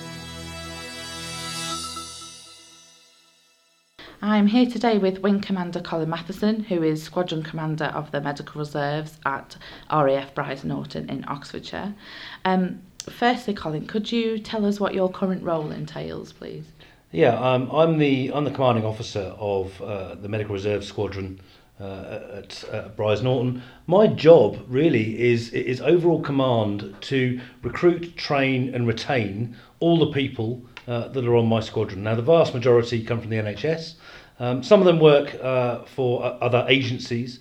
[4.21, 8.59] I'm here today with Wing Commander Colin Matheson, who is Squadron Commander of the Medical
[8.59, 9.55] Reserves at
[9.89, 11.95] RAF Brize Norton in Oxfordshire.
[12.43, 16.65] Um, firstly, Colin, could you tell us what your current role entails, please?
[17.11, 21.41] Yeah, um, I'm the I'm the commanding officer of uh, the Medical Reserve Squadron
[21.79, 23.63] uh, at uh, Brize Norton.
[23.87, 30.61] My job really is is overall command to recruit, train, and retain all the people
[30.87, 32.03] uh, that are on my squadron.
[32.03, 33.95] Now, the vast majority come from the NHS.
[34.39, 37.39] Um, some of them work uh, for other agencies,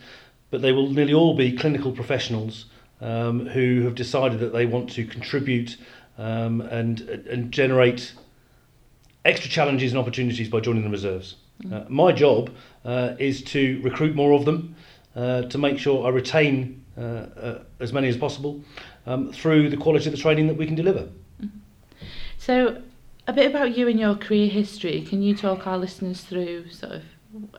[0.51, 2.65] but they will nearly all be clinical professionals
[3.03, 5.77] um, who have decided that they want to contribute
[6.17, 8.15] um, and and generate
[9.29, 11.37] extra challenges and opportunities by joining the reserves.
[11.63, 11.73] Mm.
[11.73, 12.51] Uh, my job
[12.85, 14.75] uh, is to recruit more of them,
[15.15, 18.63] uh, to make sure I retain uh, uh, as many as possible
[19.07, 21.09] um, through the quality of the training that we can deliver.
[21.43, 21.51] Mm.
[22.39, 22.83] So,
[23.27, 25.03] a bit about you and your career history.
[25.03, 27.03] Can you talk our listeners through sort of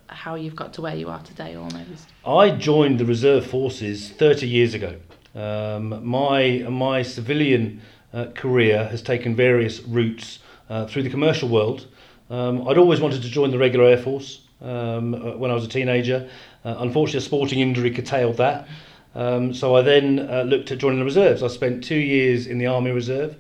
[0.07, 2.09] how you've got to where you are today almost?
[2.25, 4.95] I joined the reserve forces 30 years ago.
[5.35, 7.81] Um, my my civilian
[8.11, 11.87] uh, career has taken various routes uh, through the commercial world.
[12.29, 15.65] Um, I'd always wanted to join the regular Air Force um, uh, when I was
[15.65, 16.29] a teenager.
[16.63, 18.67] Uh, unfortunately, a sporting injury curtailed that.
[19.15, 21.41] Um, so I then uh, looked at joining the reserves.
[21.41, 23.35] I spent two years in the Army Reserve,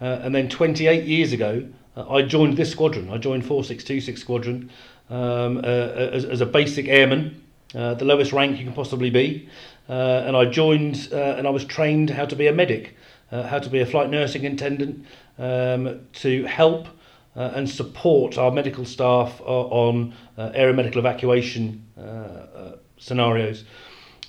[0.00, 1.64] uh, and then 28 years ago,
[1.96, 3.08] uh, I joined this squadron.
[3.10, 4.70] I joined 4626 Squadron
[5.10, 7.40] um, as, as a basic airman,
[7.72, 9.48] the lowest rank you can possibly be.
[9.86, 12.96] And I joined and I was trained how to be a medic,
[13.34, 15.04] uh, how to be a flight nursing attendant,
[15.38, 16.88] um, to help
[17.36, 23.64] uh, and support our medical staff uh, on uh, aeromedical evacuation uh, uh, scenarios.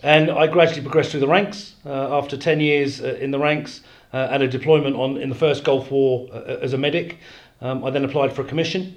[0.03, 4.43] And I gradually progressed through the ranks uh, after 10 years in the ranks and
[4.43, 7.17] a deployment on in the first Gulf War as a medic.
[7.59, 8.95] Um, I then applied for a commission.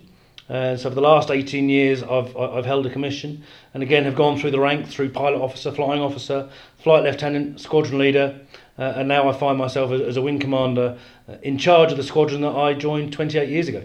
[0.48, 3.42] So for the last 18 years, I've, I've held a commission
[3.74, 6.48] and again have gone through the rank through pilot officer, flying officer,
[6.78, 8.38] flight lieutenant, squadron leader,
[8.78, 11.96] uh, and now I find myself as, as a wing commander uh, in charge of
[11.96, 13.84] the squadron that I joined 28 years ago.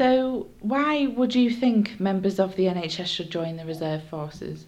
[0.00, 4.64] So, why would you think members of the NHS should join the reserve forces?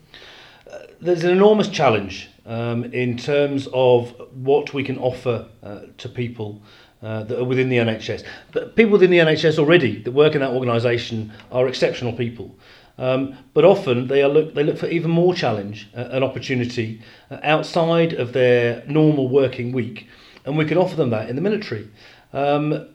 [0.71, 6.09] Uh, there's an enormous challenge um, in terms of what we can offer uh, to
[6.09, 6.61] people
[7.03, 8.25] uh, that are within the NHS.
[8.51, 12.55] But people within the NHS already that work in that organisation are exceptional people.
[13.03, 17.03] Um, but often they look they look for even more challenge, uh, an opportunity
[17.33, 20.07] uh, outside of their normal working week,
[20.45, 21.91] and we can offer them that in the military.
[22.33, 22.87] Um,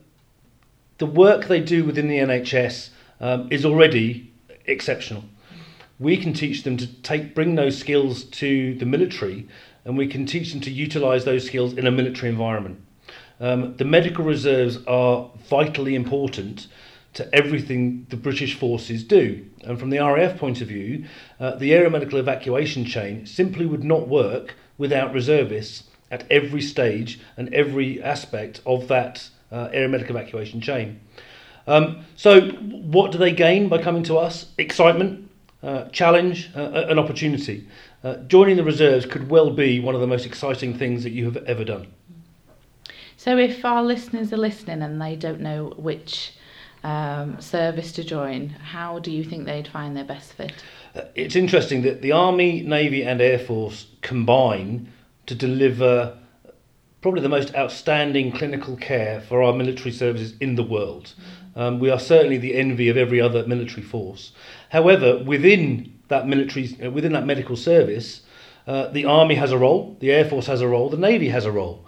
[0.97, 4.31] the work they do within the NHS um, is already
[4.65, 5.25] exceptional.
[5.99, 9.45] We can teach them to take bring those skills to the military,
[9.83, 12.81] and we can teach them to utilise those skills in a military environment.
[13.41, 16.67] Um, the medical reserves are vitally important
[17.17, 19.43] to everything the British forces do.
[19.63, 21.05] And from the RAF point of view,
[21.39, 27.53] uh, the aeromedical evacuation chain simply would not work without reservists at every stage and
[27.53, 30.99] every aspect of that uh, aeromedical evacuation chain.
[31.65, 34.45] Um, so, what do they gain by coming to us?
[34.59, 35.29] Excitement,
[35.63, 37.67] uh, challenge, uh, an opportunity.
[38.03, 41.25] Uh, joining the reserves could well be one of the most exciting things that you
[41.25, 41.87] have ever done.
[43.17, 46.33] So, if our listeners are listening and they don't know which
[46.87, 50.53] um, service to join, how do you think they'd find their best fit?
[50.95, 54.87] Uh, it's interesting that the Army, Navy, and Air Force combine
[55.25, 56.17] to deliver
[57.01, 61.13] probably the most outstanding clinical care for our military services in the world.
[61.57, 64.31] Um, we are certainly the envy of every other military force.
[64.69, 68.21] However, within that military, uh, within that medical service,
[68.65, 71.43] uh, the Army has a role, the Air Force has a role, the Navy has
[71.43, 71.85] a role.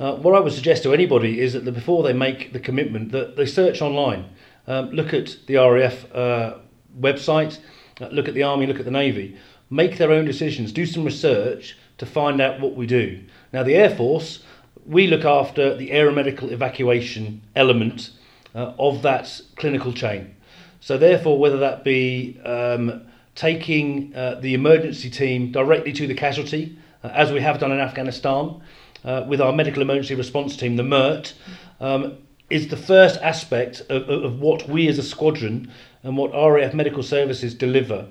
[0.00, 3.12] Uh, what I would suggest to anybody is that the, before they make the commitment,
[3.12, 4.24] that they search online,
[4.70, 6.54] um, look at the RAF uh,
[6.98, 7.58] website,
[8.00, 9.36] uh, look at the Army, look at the Navy,
[9.68, 13.20] make their own decisions, do some research to find out what we do.
[13.52, 14.44] Now, the Air Force,
[14.86, 18.10] we look after the aeromedical evacuation element
[18.54, 20.36] uh, of that clinical chain.
[20.78, 23.02] So, therefore, whether that be um,
[23.34, 27.80] taking uh, the emergency team directly to the casualty, uh, as we have done in
[27.80, 28.62] Afghanistan,
[29.04, 31.34] uh, with our medical emergency response team, the MERT,
[31.80, 32.18] um,
[32.50, 37.02] is the first aspect of, of what we as a squadron and what RAF Medical
[37.02, 38.08] Services deliver.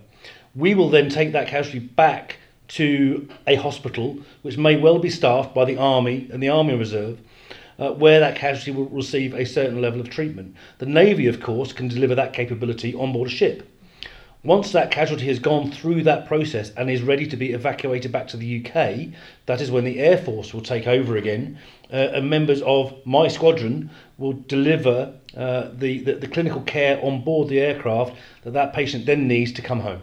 [0.55, 2.37] We will then take that casualty back
[2.69, 7.19] to a hospital, which may well be staffed by the Army and the Army Reserve,
[7.77, 10.55] uh, where that casualty will receive a certain level of treatment.
[10.77, 13.67] The Navy, of course, can deliver that capability on board a ship.
[14.43, 18.25] Once that casualty has gone through that process and is ready to be evacuated back
[18.25, 19.09] to the UK,
[19.47, 21.57] that is when the Air Force will take over again,
[21.91, 27.21] uh, and members of my squadron will deliver uh, the, the, the clinical care on
[27.21, 30.01] board the aircraft that that patient then needs to come home.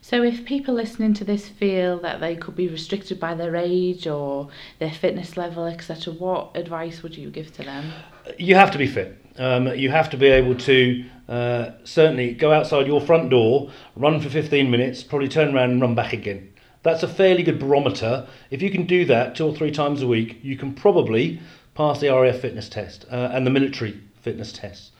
[0.00, 4.06] So, if people listening to this feel that they could be restricted by their age
[4.06, 4.48] or
[4.78, 7.92] their fitness level, etc., what advice would you give to them?
[8.38, 9.22] You have to be fit.
[9.38, 14.20] Um, you have to be able to uh, certainly go outside your front door, run
[14.20, 16.52] for 15 minutes, probably turn around and run back again.
[16.82, 18.26] That's a fairly good barometer.
[18.50, 21.40] If you can do that two or three times a week, you can probably
[21.74, 24.92] pass the RAF fitness test uh, and the military fitness test.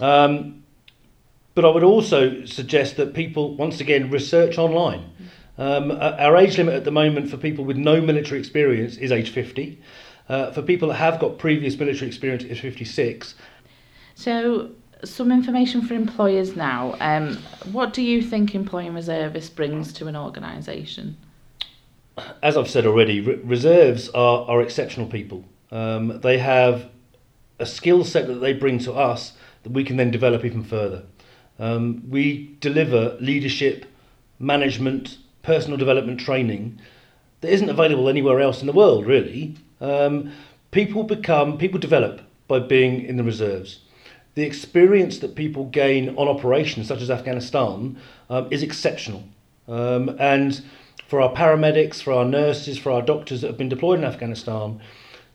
[0.00, 0.64] Um,
[1.54, 5.10] but I would also suggest that people, once again, research online.
[5.58, 9.30] Um, our age limit at the moment for people with no military experience is age
[9.30, 9.80] 50.
[10.28, 13.34] Uh, for people that have got previous military experience is 56.
[14.18, 14.70] So,
[15.04, 16.96] some information for employers now.
[16.98, 17.36] Um,
[17.70, 21.16] what do you think employing reservists brings to an organisation?
[22.42, 25.44] As I've said already, re- reserves are, are exceptional people.
[25.70, 26.90] Um, they have
[27.60, 31.04] a skill set that they bring to us that we can then develop even further.
[31.60, 33.86] Um, we deliver leadership,
[34.40, 36.80] management, personal development training
[37.40, 39.54] that isn't available anywhere else in the world, really.
[39.80, 40.32] Um,
[40.72, 43.82] people become, people develop by being in the reserves.
[44.38, 47.98] The experience that people gain on operations such as Afghanistan
[48.30, 49.24] um, is exceptional.
[49.66, 50.62] Um, and
[51.08, 54.80] for our paramedics, for our nurses, for our doctors that have been deployed in Afghanistan,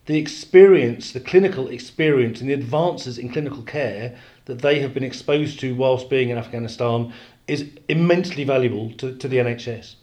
[0.06, 4.16] the experience, the clinical experience, and the advances in clinical care
[4.46, 7.12] that they have been exposed to whilst being in Afghanistan
[7.46, 9.96] is immensely valuable to, to the NHS.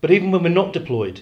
[0.00, 1.20] But even when we're not deployed,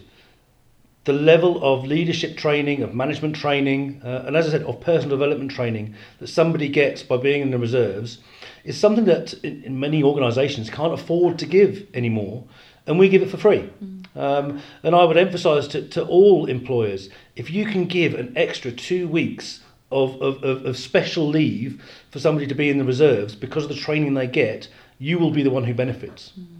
[1.08, 5.16] the level of leadership training, of management training, uh, and as I said, of personal
[5.16, 8.18] development training that somebody gets by being in the reserves
[8.62, 12.44] is something that in, in many organisations can't afford to give anymore,
[12.86, 13.70] and we give it for free.
[13.82, 14.04] Mm.
[14.16, 18.70] Um, and I would emphasise to, to all employers if you can give an extra
[18.70, 19.60] two weeks
[19.90, 23.70] of, of, of, of special leave for somebody to be in the reserves because of
[23.70, 24.68] the training they get,
[24.98, 26.32] you will be the one who benefits.
[26.38, 26.58] Mm.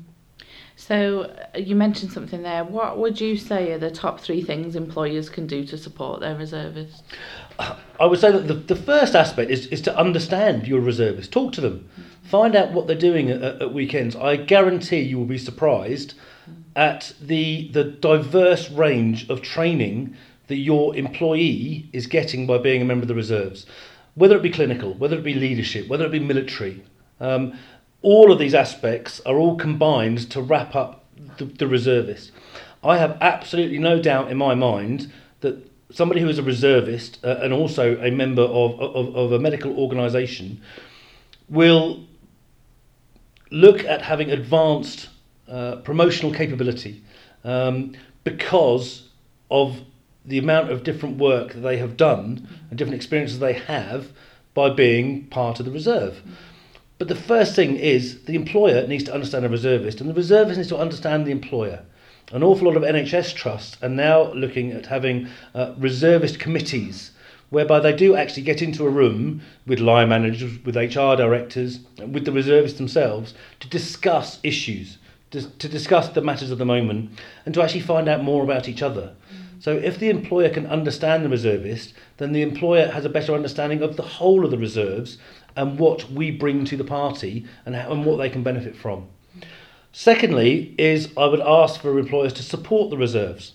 [0.88, 1.24] So
[1.54, 2.64] uh, you mentioned something there.
[2.64, 6.34] What would you say are the top three things employers can do to support their
[6.34, 7.02] reservists?
[7.58, 11.30] I would say that the, the first aspect is, is to understand your reservists.
[11.30, 11.86] Talk to them.
[12.22, 14.16] Find out what they're doing at, at weekends.
[14.16, 16.14] I guarantee you will be surprised
[16.74, 22.86] at the, the diverse range of training that your employee is getting by being a
[22.86, 23.66] member of the reserves,
[24.14, 26.82] whether it be clinical, whether it be leadership, whether it be military.
[27.20, 27.58] Um,
[28.02, 31.04] all of these aspects are all combined to wrap up
[31.38, 32.32] the, the reservist.
[32.82, 37.38] I have absolutely no doubt in my mind that somebody who is a reservist uh,
[37.42, 40.60] and also a member of, of, of a medical organisation
[41.48, 42.04] will
[43.50, 45.08] look at having advanced
[45.48, 47.02] uh, promotional capability
[47.44, 49.08] um, because
[49.50, 49.80] of
[50.24, 54.12] the amount of different work that they have done and different experiences they have
[54.52, 56.20] by being part of the reserve.
[56.98, 60.58] But the first thing is the employer needs to understand a reservist, and the reservist
[60.58, 61.82] needs to understand the employer.
[62.32, 67.12] An awful lot of NHS trusts are now looking at having uh, reservist committees
[67.50, 72.24] whereby they do actually get into a room with line managers, with HR directors, with
[72.24, 74.98] the reservists themselves to discuss issues,
[75.30, 77.10] to, to discuss the matters of the moment,
[77.46, 79.14] and to actually find out more about each other.
[79.60, 83.82] So if the employer can understand the reservist, then the employer has a better understanding
[83.82, 85.18] of the whole of the reserves
[85.58, 89.08] and what we bring to the party and, how, and what they can benefit from.
[89.92, 93.54] Secondly, is I would ask for employers to support the reserves.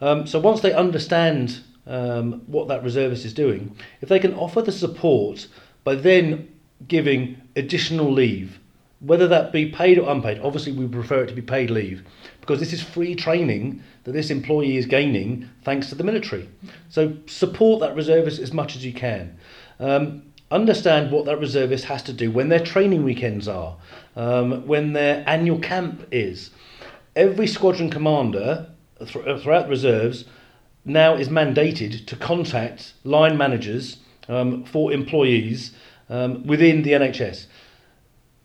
[0.00, 4.62] Um, so once they understand um, what that reservist is doing, if they can offer
[4.62, 5.48] the support
[5.82, 6.48] by then
[6.86, 8.60] giving additional leave,
[9.00, 12.04] whether that be paid or unpaid, obviously we prefer it to be paid leave
[12.40, 16.48] because this is free training that this employee is gaining thanks to the military.
[16.88, 19.36] So support that reservist as much as you can.
[19.80, 23.76] Um, understand what that reservist has to do when their training weekends are,
[24.16, 26.50] um, when their annual camp is.
[27.16, 28.68] Every squadron commander
[28.98, 30.24] th- uh, throughout the reserves
[30.84, 35.72] now is mandated to contact line managers um, for employees
[36.08, 37.46] um, within the NHS.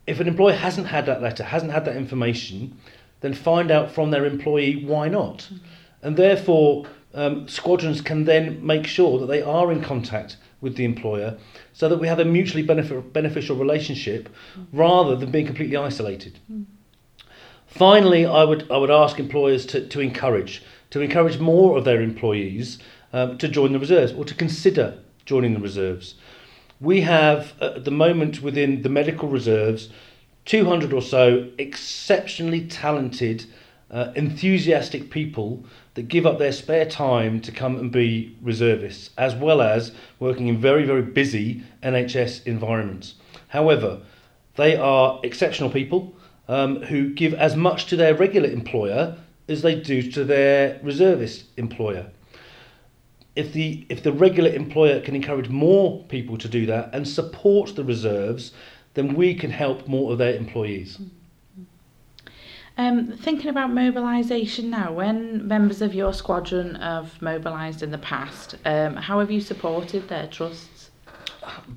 [0.05, 2.77] If an employer hasn't had that letter, hasn't had that information,
[3.19, 5.39] then find out from their employee why not.
[5.39, 5.57] Mm-hmm.
[6.03, 10.85] And therefore, um, squadrons can then make sure that they are in contact with the
[10.85, 11.37] employer
[11.73, 14.29] so that we have a mutually benefit, beneficial relationship
[14.73, 16.39] rather than being completely isolated.
[16.51, 16.63] Mm-hmm.
[17.67, 22.01] Finally, I would, I would ask employers to, to encourage, to encourage more of their
[22.01, 22.79] employees
[23.13, 26.15] um, to join the reserves or to consider joining the reserves.
[26.79, 29.89] We have, at the moment, within the medical reserves,
[30.45, 33.45] 200 or so exceptionally talented,
[33.91, 35.65] uh, enthusiastic people
[35.97, 40.47] that give up their spare time to come and be reservists, as well as working
[40.47, 43.15] in very, very busy NHS environments.
[43.47, 44.01] However,
[44.57, 46.15] they are exceptional people
[46.47, 49.17] um, who give as much to their regular employer
[49.49, 52.11] as they do to their reservist employer.
[53.35, 57.75] If the if the regular employer can encourage more people to do that and support
[57.75, 58.51] the reserves,
[58.93, 60.99] then we can help more of their employees.
[62.77, 68.55] Um, thinking about mobilisation now, when members of your squadron have mobilised in the past,
[68.65, 70.91] um, how have you supported their trusts?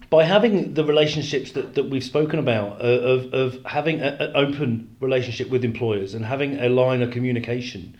[0.09, 4.97] by having the relationships that, that we've spoken about, uh, of, of having an open
[5.01, 7.97] relationship with employers and having a line of communication,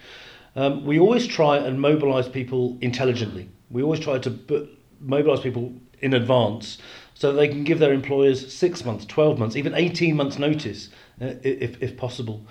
[0.57, 3.49] um, we always try and mobilise people intelligently.
[3.71, 6.79] We always try to b- mobilise people in advance
[7.15, 10.89] so they can give their employers six months, 12 months, even 18 months notice
[11.21, 12.45] uh, if, if possible.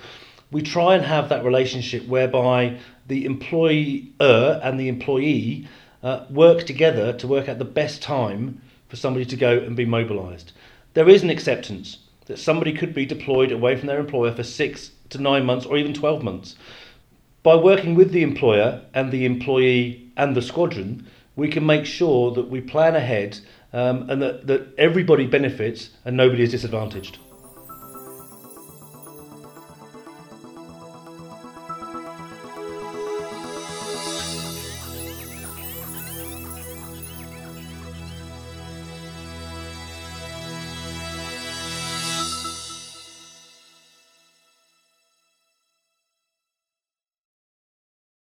[0.51, 5.67] We try and have that relationship whereby the employer and the employee
[6.01, 9.85] uh, work together to work out the best time for somebody to go and be
[9.85, 10.51] mobilised.
[10.93, 14.91] There is an acceptance that somebody could be deployed away from their employer for six
[15.09, 16.55] to nine months or even 12 months.
[17.43, 22.31] By working with the employer and the employee and the squadron, we can make sure
[22.33, 23.39] that we plan ahead
[23.71, 27.17] um, and that, that everybody benefits and nobody is disadvantaged.